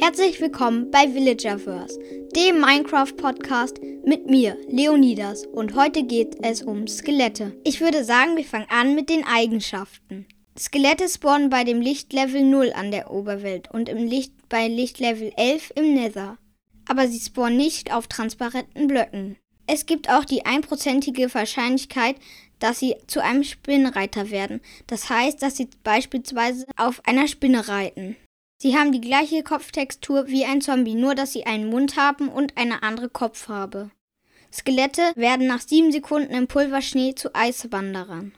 [0.00, 1.98] Herzlich willkommen bei Villagerverse,
[2.36, 7.56] dem Minecraft-Podcast mit mir, Leonidas, und heute geht es um Skelette.
[7.64, 10.24] Ich würde sagen, wir fangen an mit den Eigenschaften.
[10.56, 15.72] Skelette spawnen bei dem Lichtlevel 0 an der Oberwelt und im Licht bei Lichtlevel 11
[15.74, 16.38] im Nether.
[16.86, 19.36] Aber sie spawnen nicht auf transparenten Blöcken.
[19.66, 22.14] Es gibt auch die einprozentige Wahrscheinlichkeit,
[22.60, 24.60] dass sie zu einem Spinnreiter werden.
[24.86, 28.16] Das heißt, dass sie beispielsweise auf einer Spinne reiten.
[28.60, 32.56] Sie haben die gleiche Kopftextur wie ein Zombie, nur dass sie einen Mund haben und
[32.56, 33.90] eine andere Kopffarbe.
[34.52, 38.32] Skelette werden nach sieben Sekunden im Pulverschnee zu Eiswanderern.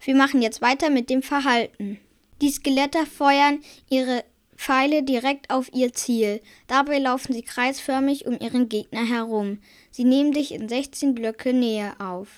[0.00, 2.00] Wir machen jetzt weiter mit dem Verhalten.
[2.40, 4.24] Die Skelette feuern ihre
[4.56, 6.40] Pfeile direkt auf ihr Ziel.
[6.66, 9.58] Dabei laufen sie kreisförmig um ihren Gegner herum.
[9.90, 12.28] Sie nehmen dich in 16 Blöcke Nähe auf.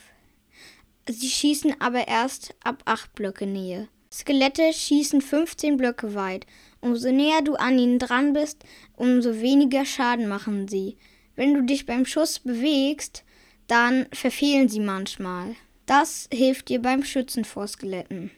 [1.09, 3.89] Sie schießen aber erst ab 8 Blöcke Nähe.
[4.12, 6.46] Skelette schießen 15 Blöcke weit.
[6.80, 8.64] Umso näher du an ihnen dran bist,
[8.96, 10.96] umso weniger Schaden machen sie.
[11.36, 13.24] Wenn du dich beim Schuss bewegst,
[13.66, 15.55] dann verfehlen sie manchmal.
[15.86, 18.30] Das hilft dir beim Schützen vor Skeletten.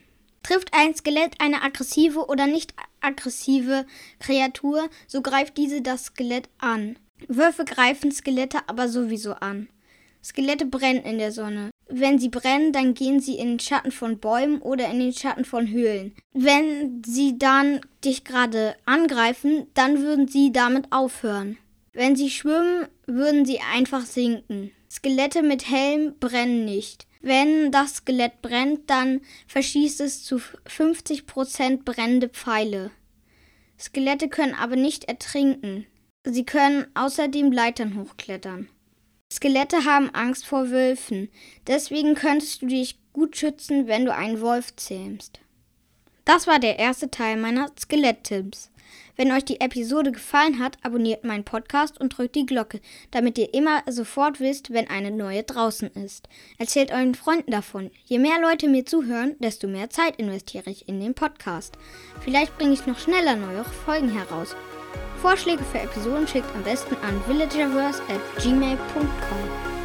[0.43, 3.85] Trifft ein Skelett eine aggressive oder nicht aggressive
[4.19, 6.97] Kreatur, so greift diese das Skelett an.
[7.27, 9.67] Wölfe greifen Skelette aber sowieso an.
[10.23, 11.70] Skelette brennen in der Sonne.
[11.93, 15.43] Wenn sie brennen, dann gehen sie in den Schatten von Bäumen oder in den Schatten
[15.43, 16.13] von Höhlen.
[16.33, 21.57] Wenn sie dann dich gerade angreifen, dann würden sie damit aufhören.
[21.93, 24.71] Wenn sie schwimmen, würden sie einfach sinken.
[24.89, 27.07] Skelette mit Helm brennen nicht.
[27.21, 32.91] Wenn das Skelett brennt, dann verschießt es zu 50% brennende Pfeile.
[33.77, 35.85] Skelette können aber nicht ertrinken.
[36.23, 38.69] Sie können außerdem Leitern hochklettern.
[39.41, 41.27] Skelette haben Angst vor Wölfen,
[41.65, 45.39] deswegen könntest du dich gut schützen, wenn du einen Wolf zähmst.
[46.25, 48.69] Das war der erste Teil meiner Skeletttipps.
[49.15, 53.51] Wenn euch die Episode gefallen hat, abonniert meinen Podcast und drückt die Glocke, damit ihr
[53.55, 56.29] immer sofort wisst, wenn eine neue draußen ist.
[56.59, 57.89] Erzählt euren Freunden davon.
[58.05, 61.79] Je mehr Leute mir zuhören, desto mehr Zeit investiere ich in den Podcast.
[62.19, 64.55] Vielleicht bringe ich noch schneller neue Folgen heraus.
[65.21, 69.80] Vorschläge für Episoden schickt am besten an villagerverse at gmail.com.